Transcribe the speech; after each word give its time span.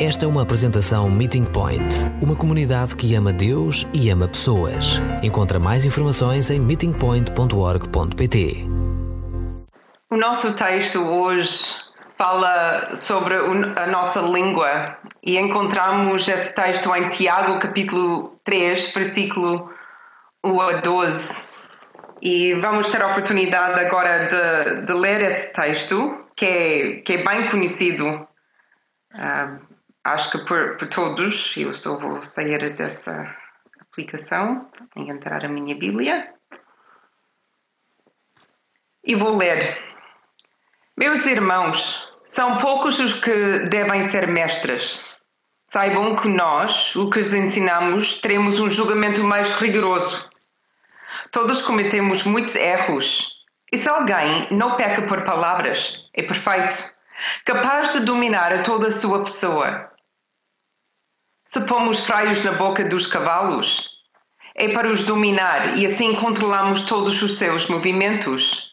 Esta 0.00 0.26
é 0.26 0.28
uma 0.28 0.42
apresentação 0.42 1.10
Meeting 1.10 1.46
Point, 1.46 2.06
uma 2.22 2.36
comunidade 2.36 2.94
que 2.94 3.16
ama 3.16 3.32
Deus 3.32 3.84
e 3.92 4.08
ama 4.10 4.28
pessoas. 4.28 5.00
Encontra 5.24 5.58
mais 5.58 5.84
informações 5.84 6.50
em 6.50 6.60
meetingpoint.org.pt. 6.60 8.64
O 10.08 10.16
nosso 10.16 10.54
texto 10.54 11.00
hoje 11.00 11.74
fala 12.16 12.94
sobre 12.94 13.34
a 13.34 13.88
nossa 13.88 14.20
língua 14.20 14.96
e 15.20 15.36
encontramos 15.36 16.28
esse 16.28 16.54
texto 16.54 16.94
em 16.94 17.08
Tiago, 17.08 17.58
capítulo 17.58 18.38
3, 18.44 18.92
versículo 18.92 19.68
1 20.44 20.60
a 20.60 20.72
12. 20.74 21.42
E 22.22 22.54
vamos 22.54 22.86
ter 22.86 23.02
a 23.02 23.08
oportunidade 23.08 23.80
agora 23.80 24.28
de, 24.28 24.82
de 24.82 24.92
ler 24.92 25.24
esse 25.24 25.52
texto, 25.52 26.24
que 26.36 26.46
é, 26.46 27.00
que 27.00 27.14
é 27.14 27.24
bem 27.24 27.48
conhecido. 27.48 28.06
Uh, 29.12 29.67
acho 30.08 30.30
que 30.30 30.38
por, 30.44 30.76
por 30.76 30.88
todos, 30.88 31.56
eu 31.56 31.72
só 31.72 31.98
vou 31.98 32.22
sair 32.22 32.74
dessa 32.74 33.36
aplicação 33.80 34.70
e 34.96 35.10
entrar 35.10 35.44
a 35.44 35.48
minha 35.48 35.74
Bíblia. 35.74 36.34
E 39.04 39.14
vou 39.14 39.36
ler. 39.36 39.78
Meus 40.96 41.26
irmãos, 41.26 42.08
são 42.24 42.56
poucos 42.56 42.98
os 42.98 43.14
que 43.14 43.68
devem 43.68 44.06
ser 44.06 44.26
mestres. 44.28 45.18
Saibam 45.70 46.16
que 46.16 46.28
nós, 46.28 46.96
o 46.96 47.10
que 47.10 47.20
os 47.20 47.32
ensinamos, 47.32 48.20
teremos 48.20 48.58
um 48.58 48.68
julgamento 48.68 49.22
mais 49.22 49.54
rigoroso. 49.54 50.28
Todos 51.30 51.62
cometemos 51.62 52.24
muitos 52.24 52.54
erros. 52.54 53.28
E 53.70 53.76
se 53.76 53.88
alguém 53.88 54.48
não 54.50 54.76
peca 54.76 55.02
por 55.02 55.24
palavras, 55.24 55.98
é 56.14 56.22
perfeito, 56.22 56.90
capaz 57.44 57.92
de 57.92 58.00
dominar 58.00 58.62
toda 58.62 58.88
a 58.88 58.90
sua 58.90 59.20
pessoa. 59.20 59.87
Se 61.48 61.62
pomos 61.62 62.00
freios 62.00 62.44
na 62.44 62.52
boca 62.52 62.84
dos 62.84 63.06
cavalos, 63.06 63.88
é 64.54 64.68
para 64.68 64.90
os 64.90 65.02
dominar 65.02 65.78
e 65.78 65.86
assim 65.86 66.14
controlamos 66.14 66.82
todos 66.82 67.22
os 67.22 67.38
seus 67.38 67.66
movimentos. 67.68 68.66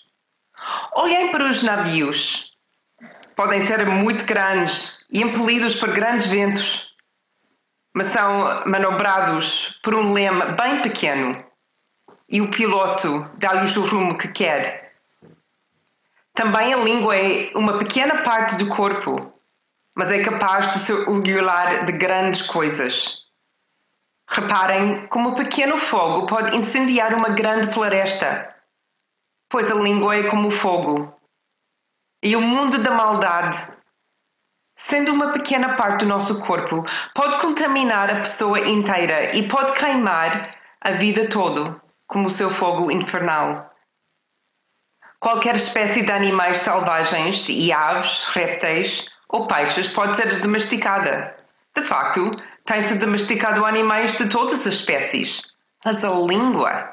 Olhem 0.94 1.32
para 1.32 1.48
os 1.48 1.64
navios. 1.64 2.44
Podem 3.34 3.62
ser 3.62 3.86
muito 3.86 4.26
grandes 4.26 5.00
e 5.10 5.22
impelidos 5.22 5.74
por 5.74 5.94
grandes 5.94 6.28
ventos, 6.28 6.90
mas 7.94 8.08
são 8.08 8.66
manobrados 8.66 9.80
por 9.82 9.96
um 9.96 10.12
leme 10.12 10.44
bem 10.58 10.82
pequeno 10.82 11.46
e 12.28 12.42
o 12.42 12.52
piloto 12.52 13.32
dá-lhes 13.38 13.78
o 13.78 13.86
rumo 13.86 14.18
que 14.18 14.28
quer. 14.28 14.92
Também 16.34 16.74
a 16.74 16.78
língua 16.78 17.16
é 17.16 17.52
uma 17.56 17.78
pequena 17.78 18.22
parte 18.22 18.58
do 18.58 18.68
corpo 18.68 19.34
mas 19.96 20.12
é 20.12 20.22
capaz 20.22 20.74
de 20.74 20.80
se 20.80 20.94
orgulhar 20.94 21.86
de 21.86 21.94
grandes 21.94 22.42
coisas. 22.42 23.24
Reparem 24.30 25.08
como 25.08 25.30
um 25.30 25.36
pequeno 25.36 25.78
fogo 25.78 26.26
pode 26.26 26.58
incendiar 26.58 27.14
uma 27.14 27.30
grande 27.30 27.72
floresta, 27.72 28.54
pois 29.50 29.72
a 29.72 29.76
língua 29.76 30.18
é 30.18 30.30
como 30.30 30.52
fogo. 30.52 31.14
E 32.24 32.36
o 32.36 32.42
mundo 32.42 32.82
da 32.82 32.92
maldade, 32.92 33.72
sendo 34.76 35.14
uma 35.14 35.32
pequena 35.32 35.76
parte 35.76 36.00
do 36.00 36.08
nosso 36.08 36.42
corpo, 36.46 36.84
pode 37.14 37.40
contaminar 37.40 38.10
a 38.10 38.18
pessoa 38.18 38.60
inteira 38.60 39.36
e 39.36 39.48
pode 39.48 39.74
queimar 39.74 40.58
a 40.82 40.92
vida 40.92 41.30
toda, 41.30 41.80
como 42.08 42.28
o 42.28 42.32
seu 42.32 42.50
fogo 42.50 42.92
infernal. 42.92 43.72
Qualquer 45.20 45.56
espécie 45.56 46.06
de 46.06 46.12
animais 46.12 46.58
selvagens 46.58 47.48
e 47.48 47.72
aves, 47.72 48.26
répteis, 48.26 49.08
ou 49.30 49.48
peixes 49.48 49.88
pode 49.88 50.16
ser 50.16 50.40
domesticada. 50.42 51.36
De 51.76 51.84
facto, 51.84 52.32
tem-se 52.66 52.96
domesticado 52.98 53.66
animais 53.66 54.18
de 54.18 54.30
todas 54.30 54.66
as 54.66 54.74
espécies, 54.74 55.44
mas 55.84 56.04
a 56.04 56.08
língua 56.08 56.90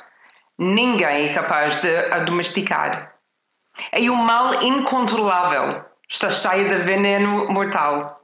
ninguém 0.59 1.29
é 1.29 1.33
capaz 1.33 1.81
de 1.81 1.97
a 2.13 2.21
domesticar. 2.21 3.15
É 3.91 4.01
um 4.11 4.17
mal 4.17 4.63
incontrolável, 4.63 5.85
está 6.09 6.31
cheia 6.31 6.69
de 6.69 6.85
veneno 6.85 7.49
mortal. 7.51 8.21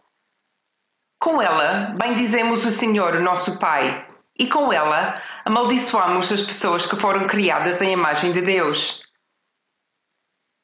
Com 1.19 1.41
ela 1.41 1.95
bendizemos 1.97 2.65
o 2.65 2.71
Senhor, 2.71 3.21
nosso 3.21 3.59
Pai, 3.59 4.07
e 4.39 4.47
com 4.47 4.73
ela 4.73 5.21
amaldiçoamos 5.45 6.31
as 6.31 6.43
pessoas 6.43 6.87
que 6.87 6.97
foram 6.97 7.27
criadas 7.27 7.81
em 7.81 7.93
imagem 7.93 8.31
de 8.31 8.43
Deus. 8.43 9.03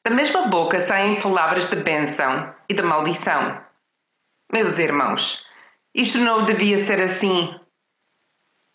Da 0.05 0.11
mesma 0.11 0.49
boca 0.49 0.79
saem 0.81 1.19
palavras 1.19 1.67
de 1.67 1.77
bênção 1.77 2.53
e 2.69 2.75
de 2.75 2.83
maldição. 2.83 3.59
Meus 4.53 4.77
irmãos, 4.77 5.43
isto 5.95 6.19
não 6.19 6.45
devia 6.45 6.77
ser 6.77 7.01
assim. 7.01 7.59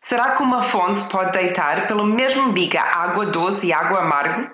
Será 0.01 0.35
que 0.35 0.43
uma 0.43 0.61
fonte 0.61 1.09
pode 1.09 1.31
deitar 1.31 1.87
pelo 1.87 2.05
mesmo 2.05 2.51
biga 2.51 2.83
água 2.83 3.27
doce 3.27 3.69
e 3.69 3.73
água 3.73 4.01
amarga? 4.01 4.53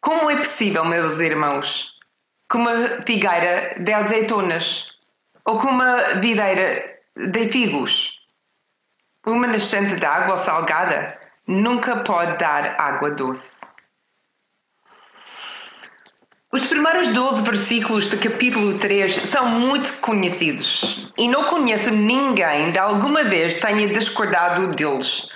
Como 0.00 0.30
é 0.30 0.38
possível, 0.38 0.86
meus 0.86 1.20
irmãos, 1.20 1.90
que 2.50 2.56
uma 2.56 2.72
figueira 3.06 3.74
dê 3.78 3.92
azeitonas 3.92 4.86
ou 5.44 5.60
que 5.60 5.66
uma 5.66 6.14
videira 6.18 6.98
dê 7.14 7.52
figos? 7.52 8.10
Uma 9.26 9.48
nascente 9.48 9.96
de 9.96 10.06
água 10.06 10.38
salgada 10.38 11.20
nunca 11.46 11.98
pode 12.04 12.38
dar 12.38 12.80
água 12.80 13.10
doce. 13.10 13.66
Os 16.52 16.66
primeiros 16.66 17.06
12 17.06 17.44
versículos 17.44 18.08
do 18.08 18.18
capítulo 18.18 18.76
3 18.76 19.14
são 19.28 19.46
muito 19.46 19.98
conhecidos 19.98 21.08
e 21.16 21.28
não 21.28 21.44
conheço 21.44 21.92
ninguém 21.92 22.72
de 22.72 22.78
alguma 22.80 23.22
vez 23.22 23.60
tenha 23.60 23.86
discordado 23.86 24.74
deles. 24.74 25.28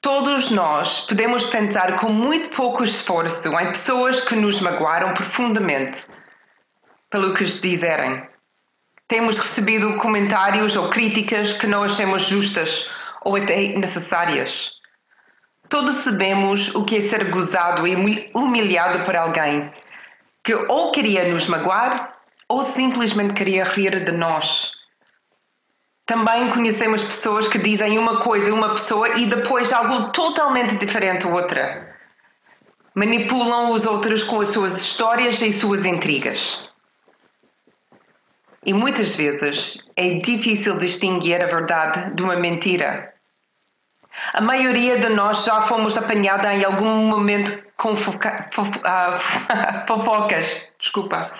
Todos 0.00 0.48
nós 0.50 1.00
podemos 1.00 1.44
pensar 1.46 1.96
com 1.96 2.08
muito 2.08 2.50
pouco 2.50 2.84
esforço 2.84 3.48
em 3.58 3.66
pessoas 3.70 4.20
que 4.20 4.36
nos 4.36 4.60
magoaram 4.60 5.12
profundamente 5.12 6.06
pelo 7.10 7.34
que 7.34 7.42
disserem. 7.42 8.22
Temos 9.08 9.40
recebido 9.40 9.96
comentários 9.96 10.76
ou 10.76 10.88
críticas 10.88 11.52
que 11.52 11.66
não 11.66 11.82
achamos 11.82 12.22
justas 12.22 12.88
ou 13.24 13.34
até 13.34 13.76
necessárias. 13.76 14.70
Todos 15.68 15.96
sabemos 15.96 16.72
o 16.76 16.84
que 16.84 16.98
é 16.98 17.00
ser 17.00 17.28
gozado 17.28 17.84
e 17.88 18.30
humilhado 18.32 19.04
por 19.04 19.16
alguém 19.16 19.68
que 20.42 20.54
ou 20.54 20.90
queria 20.90 21.28
nos 21.28 21.46
magoar 21.46 22.16
ou 22.48 22.62
simplesmente 22.62 23.34
queria 23.34 23.64
rir 23.64 24.04
de 24.04 24.12
nós. 24.12 24.72
Também 26.04 26.50
conhecemos 26.50 27.04
pessoas 27.04 27.48
que 27.48 27.58
dizem 27.58 27.96
uma 27.96 28.20
coisa 28.20 28.52
uma 28.52 28.70
pessoa 28.70 29.08
e 29.18 29.26
depois 29.26 29.72
algo 29.72 30.10
totalmente 30.10 30.76
diferente 30.76 31.26
outra. 31.26 31.96
Manipulam 32.94 33.72
os 33.72 33.86
outros 33.86 34.22
com 34.24 34.40
as 34.40 34.48
suas 34.48 34.78
histórias 34.78 35.40
e 35.40 35.52
suas 35.52 35.86
intrigas. 35.86 36.68
E 38.66 38.74
muitas 38.74 39.16
vezes 39.16 39.78
é 39.96 40.14
difícil 40.14 40.78
distinguir 40.78 41.40
a 41.42 41.46
verdade 41.46 42.14
de 42.14 42.22
uma 42.22 42.36
mentira. 42.36 43.11
A 44.34 44.40
maioria 44.40 44.98
de 44.98 45.08
nós 45.08 45.44
já 45.44 45.62
fomos 45.62 45.96
apanhada 45.96 46.52
em 46.54 46.64
algum 46.64 47.06
momento 47.06 47.62
com 47.76 47.96
foca, 47.96 48.48
uh, 48.56 49.86
fofocas, 49.88 50.62
desculpa, 50.78 51.30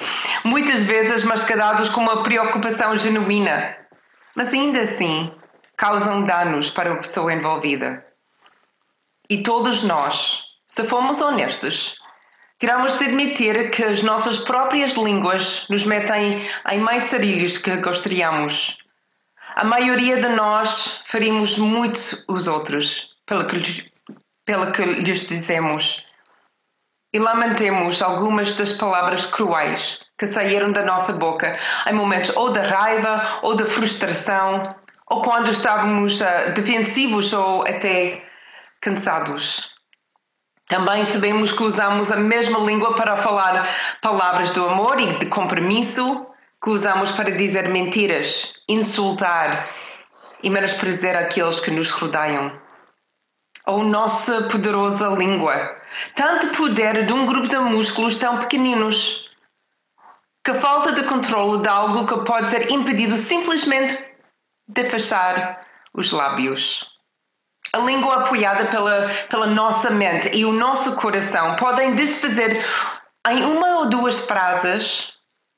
muitas 0.45 0.83
vezes 0.83 1.23
mascarados 1.23 1.89
com 1.89 2.01
uma 2.01 2.23
preocupação 2.23 2.97
genuína, 2.97 3.77
mas 4.35 4.53
ainda 4.53 4.81
assim 4.81 5.33
causam 5.77 6.25
danos 6.25 6.71
para 6.71 6.93
a 6.93 6.97
pessoa 6.97 7.33
envolvida. 7.33 8.05
E 9.31 9.43
todos 9.43 9.83
nós, 9.83 10.45
se 10.67 10.85
formos 10.85 11.21
honestos, 11.21 11.97
tiramos 12.59 12.99
de 12.99 13.05
admitir 13.05 13.71
que 13.71 13.85
as 13.85 14.03
nossas 14.03 14.39
próprias 14.39 14.95
línguas 14.95 15.67
nos 15.69 15.85
metem 15.85 16.41
em 16.71 16.81
mais 16.81 17.05
sarilhos 17.05 17.59
que 17.59 17.77
gostaríamos. 17.77 18.82
A 19.55 19.65
maioria 19.65 20.21
de 20.21 20.29
nós 20.29 21.03
ferimos 21.05 21.59
muito 21.59 22.25
os 22.29 22.49
outros 22.49 23.11
pelo 23.27 23.47
que, 23.47 23.93
pelo 24.45 24.73
que 24.73 24.85
lhes 24.85 25.27
dizemos 25.27 26.05
e 27.13 27.19
lamentemos 27.19 28.01
algumas 28.01 28.55
das 28.55 28.73
palavras 28.73 29.27
cruéis 29.27 30.01
que 30.17 30.27
saíram 30.27 30.71
da 30.71 30.83
nossa 30.83 31.13
boca 31.13 31.57
em 31.87 31.93
momentos 31.93 32.35
ou 32.35 32.51
de 32.51 32.61
raiva 32.61 33.41
ou 33.43 33.55
de 33.55 33.67
frustração 33.67 34.75
ou 35.11 35.21
quando 35.21 35.51
estávamos 35.51 36.23
uh, 36.23 36.55
defensivos 36.55 37.35
ou 37.35 37.63
até 37.63 38.25
cansados. 38.81 39.69
Também 40.67 41.05
sabemos 41.05 41.53
que 41.53 41.63
usamos 41.63 42.11
a 42.11 42.17
mesma 42.17 42.59
língua 42.61 42.95
para 42.95 43.19
falar 43.19 43.69
palavras 44.01 44.51
do 44.53 44.67
amor 44.67 44.99
e 44.99 45.19
de 45.19 45.27
compromisso, 45.27 46.27
que 46.63 46.71
usamos 46.71 47.11
para 47.11 47.31
dizer 47.31 47.69
mentiras, 47.69 48.55
insultar 48.69 49.69
e 50.43 50.49
menosprezar 50.49 51.17
aqueles 51.17 51.59
que 51.59 51.71
nos 51.71 51.91
rodeiam 51.91 52.61
ou 53.67 53.85
nossa 53.85 54.43
poderosa 54.49 55.09
língua. 55.09 55.77
Tanto 56.15 56.49
poder 56.49 57.07
de 57.07 57.13
um 57.13 57.27
grupo 57.27 57.49
de 57.49 57.59
músculos 57.59 58.17
tão 58.17 58.39
pequeninos. 58.39 59.29
que 60.45 60.55
falta 60.55 60.91
de 60.93 61.05
controle 61.05 61.63
de 61.63 61.69
algo 61.69 62.05
que 62.05 62.25
pode 62.25 62.51
ser 62.51 62.73
impedido 62.73 63.17
simplesmente 63.17 63.97
de 64.67 64.91
fechar 64.91 65.65
os 65.95 66.11
lábios. 66.11 66.85
A 67.73 67.79
língua 67.79 68.17
apoiada 68.17 68.67
pela, 68.67 69.09
pela 69.31 69.47
nossa 69.47 69.89
mente 69.91 70.37
e 70.37 70.45
o 70.45 70.53
nosso 70.53 70.97
coração 70.97 71.55
podem 71.55 71.95
desfazer 71.95 72.61
em 73.29 73.45
uma 73.45 73.79
ou 73.79 73.89
duas 73.89 74.27
frases 74.27 75.13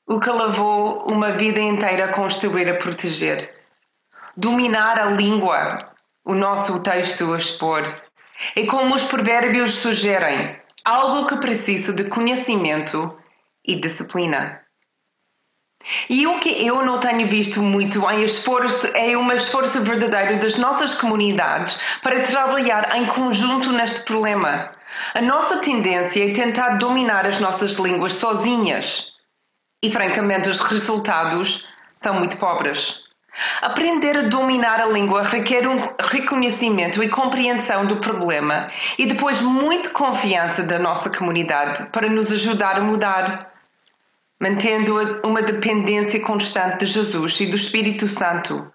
o 0.07 0.19
que 0.19 0.29
levou 0.29 1.03
uma 1.07 1.31
vida 1.31 1.59
inteira 1.59 2.05
a 2.05 2.13
construir 2.13 2.69
a 2.69 2.75
proteger. 2.75 3.53
Dominar 4.37 4.99
a 4.99 5.05
língua, 5.05 5.79
o 6.23 6.35
nosso 6.35 6.83
texto 6.83 7.33
a 7.33 7.37
expor. 7.37 7.83
É 8.55 8.65
como 8.65 8.93
os 8.93 9.03
provérbios 9.03 9.73
sugerem, 9.75 10.59
algo 10.83 11.25
que 11.27 11.37
precisa 11.37 11.93
de 11.93 12.03
conhecimento 12.05 13.17
e 13.65 13.79
disciplina. 13.79 14.61
E 16.09 16.27
o 16.27 16.39
que 16.39 16.65
eu 16.65 16.83
não 16.83 16.99
tenho 16.99 17.27
visto 17.27 17.61
muito 17.61 18.07
em 18.11 18.23
esforço 18.23 18.87
é 18.95 19.17
um 19.17 19.31
esforço 19.31 19.81
verdadeiro 19.81 20.39
das 20.39 20.57
nossas 20.57 20.93
comunidades 20.93 21.79
para 22.01 22.21
trabalhar 22.21 22.95
em 22.95 23.05
conjunto 23.07 23.71
neste 23.71 24.01
problema. 24.01 24.71
A 25.13 25.21
nossa 25.21 25.57
tendência 25.57 26.29
é 26.29 26.33
tentar 26.33 26.77
dominar 26.77 27.25
as 27.25 27.39
nossas 27.39 27.75
línguas 27.75 28.13
sozinhas. 28.13 29.14
E 29.81 29.91
francamente, 29.91 30.49
os 30.49 30.61
resultados 30.61 31.65
são 31.95 32.15
muito 32.15 32.37
pobres. 32.37 32.99
Aprender 33.61 34.17
a 34.17 34.21
dominar 34.23 34.79
a 34.79 34.87
língua 34.87 35.23
requer 35.23 35.67
um 35.67 35.93
reconhecimento 35.99 37.03
e 37.03 37.09
compreensão 37.09 37.85
do 37.85 37.97
problema 37.97 38.69
e 38.97 39.05
depois 39.05 39.41
muita 39.41 39.89
confiança 39.89 40.63
da 40.63 40.79
nossa 40.79 41.09
comunidade 41.09 41.85
para 41.91 42.09
nos 42.09 42.31
ajudar 42.31 42.77
a 42.77 42.81
mudar 42.81 43.51
mantendo 44.39 44.95
uma 45.25 45.41
dependência 45.41 46.21
constante 46.21 46.85
de 46.85 46.91
Jesus 46.91 47.39
e 47.39 47.47
do 47.47 47.55
Espírito 47.55 48.07
Santo 48.07 48.71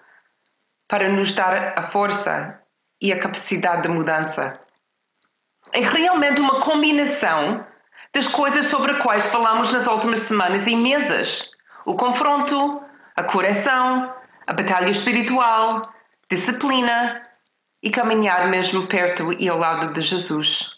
para 0.89 1.09
nos 1.09 1.33
dar 1.33 1.79
a 1.79 1.87
força 1.87 2.59
e 3.01 3.13
a 3.13 3.19
capacidade 3.19 3.83
de 3.83 3.89
mudança. 3.89 4.59
É 5.73 5.81
realmente 5.81 6.41
uma 6.41 6.61
combinação 6.61 7.65
das 8.15 8.27
coisas 8.27 8.67
sobre 8.67 8.93
as 8.93 9.03
quais 9.03 9.27
falamos 9.29 9.73
nas 9.73 9.87
últimas 9.87 10.21
semanas 10.21 10.67
e 10.67 10.77
meses: 10.77 11.51
o 11.85 11.97
confronto, 11.97 12.83
a 13.17 13.23
correção, 13.23 14.15
a 14.47 14.53
batalha 14.53 14.91
espiritual, 14.91 15.93
disciplina 16.31 17.23
e 17.83 17.91
caminhar 17.91 18.49
mesmo 18.49 18.87
perto 18.87 19.33
e 19.39 19.49
ao 19.49 19.59
lado 19.59 19.93
de 19.93 20.03
Jesus. 20.03 20.69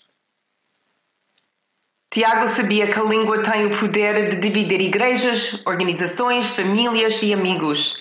Tiago 2.13 2.47
sabia 2.47 2.91
que 2.91 3.01
a 3.01 3.05
língua 3.05 3.43
tem 3.43 3.65
o 3.65 3.79
poder 3.79 4.29
de 4.29 4.37
dividir 4.37 4.83
igrejas, 4.83 5.63
organizações, 5.65 6.51
famílias 6.51 7.23
e 7.23 7.33
amigos. 7.33 7.97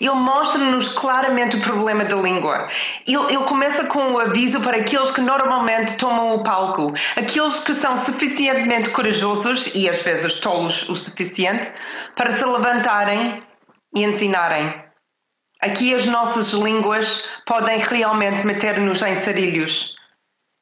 Ele 0.00 0.10
mostra-nos 0.10 0.88
claramente 0.88 1.56
o 1.56 1.60
problema 1.60 2.04
da 2.04 2.16
língua. 2.16 2.68
Ele, 3.06 3.24
ele, 3.30 3.44
começa 3.44 3.86
com 3.86 4.12
o 4.12 4.18
aviso 4.18 4.60
para 4.60 4.76
aqueles 4.76 5.10
que 5.10 5.20
normalmente 5.20 5.96
tomam 5.96 6.32
o 6.34 6.42
palco, 6.42 6.92
aqueles 7.16 7.60
que 7.60 7.74
são 7.74 7.96
suficientemente 7.96 8.90
corajosos 8.90 9.74
e 9.74 9.88
às 9.88 10.02
vezes 10.02 10.40
tolos 10.40 10.88
o 10.88 10.96
suficiente 10.96 11.72
para 12.14 12.30
se 12.30 12.44
levantarem 12.44 13.42
e 13.94 14.04
ensinarem. 14.04 14.74
Aqui 15.60 15.92
as 15.92 16.06
nossas 16.06 16.52
línguas 16.52 17.26
podem 17.44 17.78
realmente 17.78 18.46
meter-nos 18.46 19.02
em 19.02 19.18
sarilhos. 19.18 19.96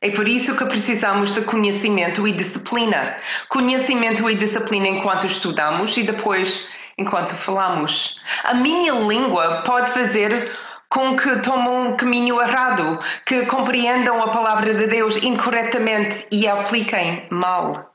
É 0.03 0.11
por 0.11 0.29
isso 0.29 0.57
que 0.57 0.65
precisamos 0.67 1.33
de 1.33 1.43
conhecimento 1.43 2.27
e 2.29 2.33
disciplina. 2.33 3.17
Conhecimento 3.49 4.29
e 4.31 4.35
disciplina 4.35 4.89
enquanto 4.89 5.27
estudamos 5.27 5.97
e 5.97 6.03
depois 6.03 6.69
enquanto 6.99 7.35
falamos. 7.35 8.19
A 8.45 8.55
minha 8.55 8.93
língua 8.93 9.63
pode 9.63 9.93
fazer 9.93 10.57
com 10.89 11.17
que 11.17 11.41
tomem 11.43 11.69
um 11.69 11.97
caminho 11.97 12.41
errado, 12.41 12.99
que 13.25 13.47
compreendam 13.47 14.23
a 14.23 14.31
palavra 14.31 14.73
de 14.73 14.87
Deus 14.87 15.17
incorretamente 15.19 16.27
e 16.31 16.47
a 16.47 16.61
apliquem 16.61 17.27
mal. 17.31 17.93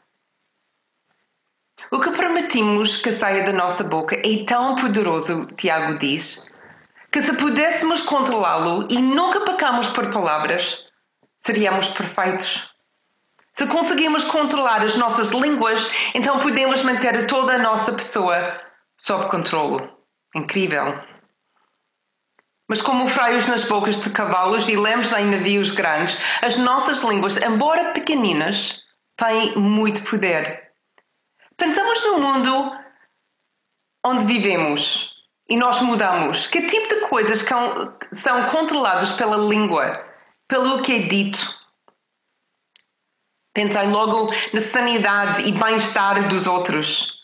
O 1.91 1.99
que 1.99 2.11
permitimos 2.11 2.97
que 2.97 3.11
saia 3.11 3.43
da 3.43 3.51
nossa 3.51 3.83
boca 3.83 4.15
é 4.15 4.45
tão 4.45 4.75
poderoso, 4.75 5.45
Tiago 5.57 5.97
diz, 5.97 6.43
que 7.11 7.21
se 7.21 7.33
pudéssemos 7.33 8.01
controlá-lo 8.01 8.87
e 8.89 8.97
nunca 8.97 9.41
pecamos 9.41 9.87
por 9.87 10.09
palavras, 10.09 10.85
seríamos 11.37 11.87
perfeitos. 11.89 12.69
Se 13.51 13.67
conseguimos 13.67 14.23
controlar 14.23 14.81
as 14.81 14.95
nossas 14.95 15.31
línguas, 15.31 15.89
então 16.15 16.39
podemos 16.39 16.81
manter 16.83 17.27
toda 17.27 17.55
a 17.55 17.59
nossa 17.59 17.91
pessoa 17.91 18.57
sob 19.01 19.29
controle. 19.29 19.89
Incrível. 20.35 20.99
Mas 22.67 22.81
como 22.81 23.07
fraios 23.07 23.47
nas 23.47 23.65
bocas 23.65 24.01
de 24.01 24.09
cavalos 24.11 24.69
e 24.69 24.77
lemos 24.77 25.11
em 25.11 25.25
navios 25.25 25.71
grandes, 25.71 26.17
as 26.41 26.57
nossas 26.57 27.01
línguas, 27.01 27.37
embora 27.37 27.91
pequeninas, 27.91 28.79
têm 29.17 29.57
muito 29.57 30.03
poder. 30.09 30.71
Pensamos 31.57 32.05
no 32.05 32.19
mundo 32.19 32.71
onde 34.05 34.25
vivemos 34.25 35.13
e 35.49 35.57
nós 35.57 35.81
mudamos. 35.81 36.47
Que 36.47 36.65
tipo 36.67 36.87
de 36.87 37.01
coisas 37.09 37.45
são 38.13 38.45
controladas 38.47 39.11
pela 39.11 39.37
língua? 39.37 40.11
pelo 40.51 40.81
que 40.81 40.91
é 40.91 40.99
dito. 41.07 41.39
Pensei 43.53 43.87
logo 43.87 44.29
na 44.53 44.59
sanidade 44.59 45.47
e 45.47 45.53
bem-estar 45.53 46.27
dos 46.27 46.45
outros. 46.45 47.20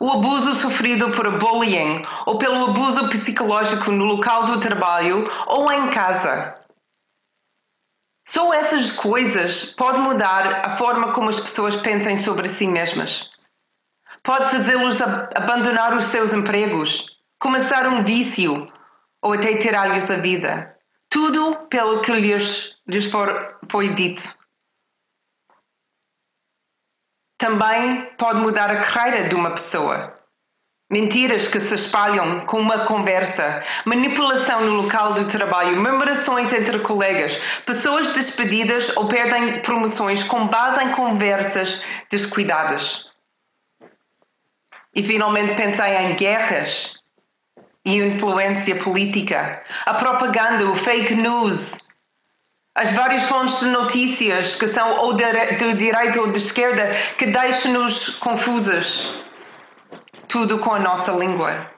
O 0.00 0.12
abuso 0.12 0.54
sofrido 0.54 1.10
por 1.10 1.38
bullying 1.38 2.04
ou 2.26 2.38
pelo 2.38 2.70
abuso 2.70 3.08
psicológico 3.08 3.90
no 3.90 4.04
local 4.04 4.44
do 4.44 4.60
trabalho 4.60 5.28
ou 5.46 5.72
em 5.72 5.90
casa. 5.90 6.56
Só 8.26 8.52
essas 8.52 8.92
coisas 8.92 9.64
podem 9.64 10.02
mudar 10.02 10.64
a 10.64 10.76
forma 10.76 11.12
como 11.12 11.30
as 11.30 11.40
pessoas 11.40 11.76
pensam 11.76 12.16
sobre 12.16 12.48
si 12.48 12.68
mesmas. 12.68 13.28
Pode 14.22 14.50
fazê-los 14.50 15.00
abandonar 15.00 15.96
os 15.96 16.04
seus 16.04 16.32
empregos, 16.32 17.06
começar 17.40 17.88
um 17.88 18.04
vício 18.04 18.66
ou 19.22 19.32
até 19.32 19.56
tirar-lhes 19.56 20.10
a 20.10 20.18
vida. 20.18 20.76
Tudo 21.10 21.56
pelo 21.70 22.02
que 22.02 22.12
lhes, 22.12 22.76
lhes 22.86 23.10
for, 23.10 23.58
foi 23.70 23.94
dito. 23.94 24.37
Também 27.38 28.04
pode 28.18 28.40
mudar 28.40 28.68
a 28.68 28.80
carreira 28.80 29.28
de 29.28 29.36
uma 29.36 29.52
pessoa. 29.52 30.18
Mentiras 30.90 31.46
que 31.46 31.60
se 31.60 31.74
espalham 31.74 32.46
com 32.46 32.58
uma 32.58 32.86
conversa, 32.86 33.62
manipulação 33.84 34.64
no 34.64 34.82
local 34.82 35.12
de 35.12 35.26
trabalho, 35.26 35.80
memorações 35.80 36.52
entre 36.52 36.80
colegas, 36.80 37.38
pessoas 37.64 38.08
despedidas 38.08 38.96
ou 38.96 39.06
perdem 39.06 39.60
promoções 39.60 40.24
com 40.24 40.48
base 40.48 40.82
em 40.82 40.92
conversas 40.92 41.82
descuidadas. 42.10 43.06
E 44.94 45.04
finalmente 45.04 45.54
pensei 45.54 45.94
em 45.98 46.16
guerras 46.16 46.94
e 47.84 47.98
influência 47.98 48.76
política, 48.76 49.62
a 49.86 49.94
propaganda, 49.94 50.64
o 50.70 50.74
fake 50.74 51.14
news, 51.14 51.78
as 52.78 52.92
várias 52.92 53.26
fontes 53.26 53.58
de 53.58 53.66
notícias 53.66 54.54
que 54.54 54.68
são 54.68 54.98
ou 54.98 55.12
do 55.12 55.76
direito 55.76 56.20
ou 56.20 56.30
de 56.30 56.38
esquerda 56.38 56.92
que 57.18 57.26
deixam-nos 57.26 58.10
confusas. 58.10 59.20
Tudo 60.28 60.60
com 60.60 60.74
a 60.74 60.78
nossa 60.78 61.10
língua. 61.10 61.72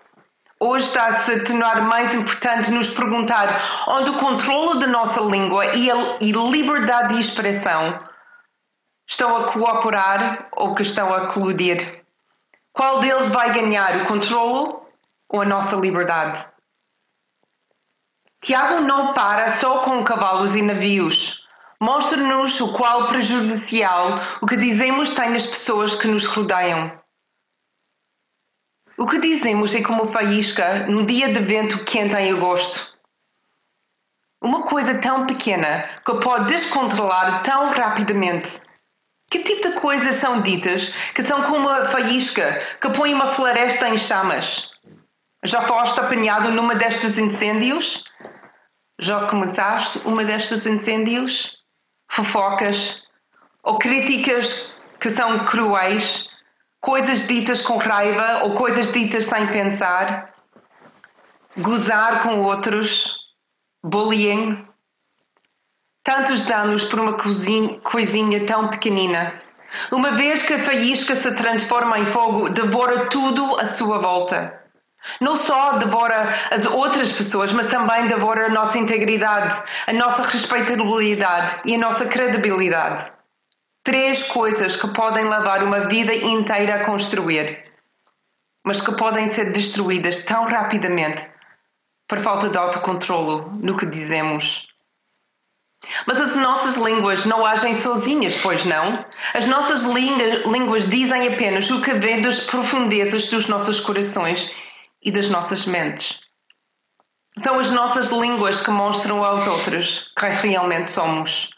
Hoje 0.61 0.85
está 0.85 1.09
a 1.09 1.45
tornar 1.47 1.81
mais 1.89 2.15
importante 2.15 2.71
nos 2.71 2.91
perguntar 2.91 3.87
onde 3.89 4.11
o 4.11 4.19
controle 4.19 4.79
da 4.79 4.89
nossa 4.89 5.23
língua 5.23 5.75
e 5.75 5.91
a 5.91 6.19
e 6.21 6.33
liberdade 6.33 7.15
de 7.15 7.21
expressão 7.23 7.99
estão 9.09 9.35
a 9.39 9.45
cooperar 9.45 10.51
ou 10.53 10.75
que 10.75 10.83
estão 10.83 11.15
a 11.15 11.29
coludir. 11.29 12.05
Qual 12.75 13.01
deles 13.01 13.31
vai 13.31 13.51
ganhar 13.53 14.03
o 14.03 14.07
controle 14.07 14.75
ou 15.31 15.41
a 15.41 15.47
nossa 15.47 15.77
liberdade. 15.77 16.47
Tiago 18.43 18.81
não 18.81 19.13
para 19.13 19.51
só 19.51 19.81
com 19.81 20.03
cavalos 20.03 20.57
e 20.57 20.63
navios. 20.63 21.47
Mostra-nos 21.79 22.59
o 22.61 22.73
qual 22.73 23.07
prejudicial 23.07 24.19
o 24.41 24.47
que 24.47 24.57
dizemos 24.57 25.11
tem 25.11 25.31
nas 25.31 25.47
pessoas 25.47 25.95
que 25.95 26.09
nos 26.09 26.25
rodeiam. 26.25 26.91
O 28.97 29.07
que 29.07 29.19
dizemos 29.19 29.75
é 29.75 29.83
como 29.83 30.07
faísca 30.07 30.87
num 30.87 31.05
dia 31.05 31.33
de 31.33 31.41
vento 31.41 31.85
quente 31.85 32.17
em 32.17 32.33
agosto. 32.33 32.91
Uma 34.43 34.63
coisa 34.63 34.99
tão 34.99 35.27
pequena 35.27 36.01
que 36.05 36.21
pode 36.21 36.47
descontrolar 36.47 37.43
tão 37.43 37.71
rapidamente. 37.71 38.59
Que 39.31 39.41
tipo 39.41 39.69
de 39.69 39.75
coisas 39.75 40.15
são 40.15 40.41
ditas 40.41 40.89
que 41.15 41.23
são 41.23 41.43
como 41.43 41.69
uma 41.69 41.85
faísca 41.85 42.59
que 42.81 42.89
põe 42.91 43.13
uma 43.13 43.27
floresta 43.27 43.87
em 43.89 43.99
chamas? 43.99 44.71
Já 45.45 45.63
foste 45.63 46.01
apanhado 46.01 46.51
numa 46.51 46.75
destes 46.75 47.19
incêndios? 47.19 48.05
Começaste 49.29 49.99
uma 50.05 50.25
destes 50.25 50.67
incêndios? 50.67 51.59
Fofocas 52.11 53.03
ou 53.63 53.79
críticas 53.79 54.75
que 54.99 55.09
são 55.09 55.45
cruéis 55.45 56.29
coisas 56.81 57.27
ditas 57.27 57.61
com 57.63 57.77
raiva 57.77 58.45
ou 58.45 58.55
coisas 58.55 58.91
ditas 58.91 59.27
sem 59.27 59.47
pensar, 59.49 60.35
gozar 61.59 62.23
com 62.23 62.41
outros, 62.43 63.15
bullying. 63.85 64.67
Tantos 66.03 66.45
danos 66.45 66.85
por 66.85 66.99
uma 66.99 67.13
coisinha 67.15 68.47
tão 68.47 68.69
pequenina. 68.69 69.41
Uma 69.93 70.13
vez 70.13 70.43
que 70.43 70.55
a 70.55 70.59
faísca 70.59 71.15
se 71.15 71.33
transforma 71.35 71.99
em 71.99 72.07
fogo, 72.07 72.49
devora 72.49 73.09
tudo 73.09 73.57
à 73.59 73.67
sua 73.67 73.99
volta. 73.99 74.60
Não 75.21 75.35
só 75.35 75.73
devora 75.79 76.35
as 76.51 76.67
outras 76.67 77.13
pessoas, 77.13 77.53
mas 77.53 77.67
também 77.67 78.07
devora 78.07 78.47
a 78.47 78.51
nossa 78.51 78.79
integridade, 78.79 79.63
a 79.87 79.93
nossa 79.93 80.23
respeitabilidade 80.23 81.61
e 81.65 81.75
a 81.75 81.79
nossa 81.79 82.07
credibilidade. 82.07 83.13
Três 83.83 84.23
coisas 84.23 84.77
que 84.77 84.89
podem 84.89 85.25
levar 85.25 85.63
uma 85.63 85.89
vida 85.89 86.15
inteira 86.15 86.77
a 86.77 86.85
construir, 86.85 87.65
mas 88.65 88.81
que 88.81 88.95
podem 88.95 89.33
ser 89.33 89.53
destruídas 89.53 90.19
tão 90.19 90.45
rapidamente 90.45 91.31
por 92.07 92.19
falta 92.19 92.51
de 92.51 92.59
autocontrolo 92.59 93.51
no 93.63 93.77
que 93.77 93.87
dizemos. 93.87 94.69
Mas 96.07 96.21
as 96.21 96.37
nossas 96.37 96.77
línguas 96.77 97.25
não 97.25 97.47
agem 97.47 97.75
sozinhas, 97.75 98.37
pois 98.37 98.67
não? 98.67 99.03
As 99.33 99.47
nossas 99.47 99.83
línguas 99.83 100.87
dizem 100.87 101.33
apenas 101.33 101.71
o 101.71 101.81
que 101.81 101.95
vem 101.95 102.21
das 102.21 102.41
profundezas 102.41 103.27
dos 103.27 103.47
nossos 103.47 103.81
corações 103.81 104.53
e 105.03 105.11
das 105.11 105.29
nossas 105.29 105.67
mentes. 105.67 106.21
São 107.39 107.59
as 107.59 107.71
nossas 107.71 108.11
línguas 108.11 108.61
que 108.61 108.71
mostram 108.71 109.25
aos 109.25 109.47
outros 109.47 110.11
quem 110.19 110.31
realmente 110.31 110.91
somos. 110.91 111.51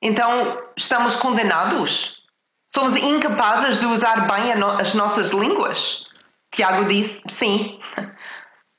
Então, 0.00 0.62
estamos 0.76 1.16
condenados? 1.16 2.22
Somos 2.68 2.96
incapazes 2.96 3.78
de 3.78 3.86
usar 3.86 4.26
bem 4.26 4.52
as 4.52 4.94
nossas 4.94 5.30
línguas? 5.30 6.04
Tiago 6.52 6.86
diz: 6.86 7.20
sim, 7.28 7.80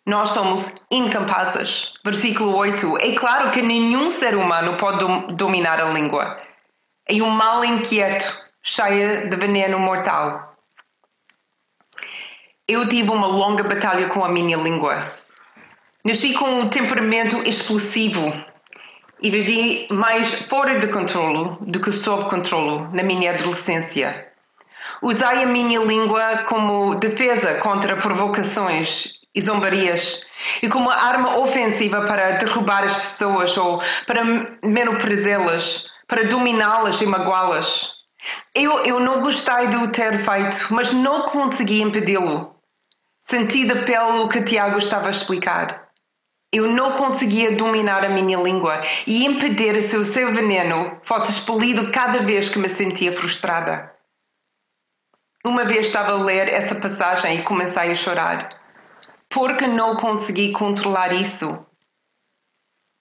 nós 0.05 0.29
somos 0.29 0.73
incapazes. 0.89 1.91
Versículo 2.03 2.55
8: 2.55 2.97
É 2.99 3.15
claro 3.15 3.51
que 3.51 3.61
nenhum 3.61 4.09
ser 4.09 4.35
humano 4.35 4.77
pode 4.77 5.35
dominar 5.35 5.79
a 5.81 5.91
língua. 5.91 6.37
É 7.07 7.21
um 7.21 7.29
mal 7.29 7.63
inquieto, 7.63 8.25
cheia 8.63 9.27
de 9.27 9.37
veneno 9.37 9.77
mortal. 9.79 10.54
Eu 12.67 12.87
tive 12.87 13.11
uma 13.11 13.27
longa 13.27 13.63
batalha 13.63 14.07
com 14.07 14.25
a 14.25 14.27
minha 14.27 14.57
língua. 14.57 15.13
Nasci 16.03 16.33
com 16.33 16.61
um 16.61 16.67
temperamento 16.67 17.47
explosivo 17.47 18.33
e 19.21 19.29
vivi 19.29 19.87
mais 19.91 20.33
fora 20.49 20.79
de 20.79 20.87
controlo 20.87 21.59
do 21.61 21.79
que 21.79 21.91
sob 21.91 22.27
controlo 22.27 22.89
na 22.91 23.03
minha 23.03 23.35
adolescência. 23.35 24.29
Usei 24.99 25.43
a 25.43 25.45
minha 25.45 25.79
língua 25.79 26.45
como 26.47 26.95
defesa 26.95 27.59
contra 27.59 27.97
provocações 27.97 29.19
e 29.35 29.41
zombarias 29.41 30.21
e 30.63 30.67
como 30.67 30.89
arma 30.89 31.37
ofensiva 31.37 32.01
para 32.07 32.31
derrubar 32.31 32.83
as 32.83 32.95
pessoas 32.95 33.55
ou 33.59 33.79
para 34.07 34.23
menosprezá-las, 34.63 35.85
para 36.07 36.25
dominá-las 36.25 36.99
e 36.99 37.05
magoá-las. 37.05 37.91
Eu, 38.55 38.79
eu 38.79 38.99
não 38.99 39.21
gostei 39.21 39.67
de 39.67 39.75
o 39.75 39.87
ter 39.89 40.17
feito, 40.17 40.73
mas 40.73 40.91
não 40.91 41.25
consegui 41.25 41.79
impedi-lo 41.79 42.54
sentida 43.27 43.81
pelo 43.81 44.29
que 44.29 44.43
Tiago 44.43 44.77
estava 44.77 45.07
a 45.07 45.09
explicar. 45.09 45.89
Eu 46.53 46.67
não 46.67 46.95
conseguia 46.95 47.55
dominar 47.55 48.05
a 48.05 48.09
minha 48.09 48.37
língua 48.37 48.83
e 49.07 49.25
impedir 49.25 49.73
que 49.73 49.97
o 49.97 50.05
seu 50.05 50.31
veneno 50.31 50.99
fosse 51.03 51.31
expelido 51.31 51.91
cada 51.91 52.23
vez 52.23 52.49
que 52.49 52.59
me 52.59 52.69
sentia 52.69 53.11
frustrada. 53.11 53.91
Uma 55.43 55.65
vez 55.65 55.87
estava 55.87 56.11
a 56.11 56.23
ler 56.23 56.53
essa 56.53 56.75
passagem 56.75 57.39
e 57.39 57.43
comecei 57.43 57.91
a 57.91 57.95
chorar, 57.95 58.49
porque 59.27 59.65
não 59.65 59.95
consegui 59.95 60.51
controlar 60.51 61.11
isso. 61.11 61.65